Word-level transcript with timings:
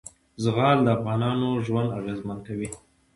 زغال 0.43 0.77
د 0.83 0.87
افغانانو 0.97 1.49
ژوند 1.65 1.89
اغېزمن 1.99 2.37
کوي. 2.47 2.69